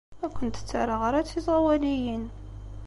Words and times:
Ur 0.23 0.31
kent-ttaraɣ 0.37 1.01
ara 1.07 1.19
d 1.23 1.27
tiẓawaliyin. 1.29 2.25